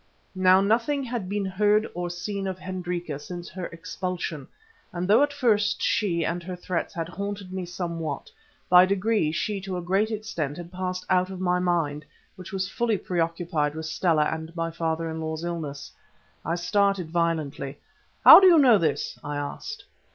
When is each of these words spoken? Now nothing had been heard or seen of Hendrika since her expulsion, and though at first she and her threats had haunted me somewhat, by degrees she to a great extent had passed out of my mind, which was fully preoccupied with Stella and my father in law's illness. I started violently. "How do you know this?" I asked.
Now 0.33 0.61
nothing 0.61 1.03
had 1.03 1.29
been 1.29 1.45
heard 1.45 1.87
or 1.93 2.09
seen 2.09 2.47
of 2.47 2.57
Hendrika 2.57 3.19
since 3.19 3.49
her 3.51 3.67
expulsion, 3.67 4.47
and 4.91 5.07
though 5.07 5.21
at 5.21 5.31
first 5.31 5.79
she 5.79 6.25
and 6.25 6.41
her 6.41 6.55
threats 6.55 6.91
had 6.95 7.07
haunted 7.07 7.53
me 7.53 7.67
somewhat, 7.67 8.31
by 8.67 8.83
degrees 8.87 9.35
she 9.35 9.61
to 9.61 9.77
a 9.77 9.81
great 9.83 10.09
extent 10.09 10.57
had 10.57 10.71
passed 10.71 11.05
out 11.07 11.29
of 11.29 11.39
my 11.39 11.59
mind, 11.59 12.03
which 12.35 12.51
was 12.51 12.67
fully 12.67 12.97
preoccupied 12.97 13.75
with 13.75 13.85
Stella 13.85 14.23
and 14.25 14.55
my 14.55 14.71
father 14.71 15.07
in 15.07 15.21
law's 15.21 15.43
illness. 15.43 15.91
I 16.43 16.55
started 16.55 17.11
violently. 17.11 17.77
"How 18.25 18.39
do 18.39 18.47
you 18.47 18.57
know 18.57 18.79
this?" 18.79 19.19
I 19.23 19.37
asked. 19.37 19.85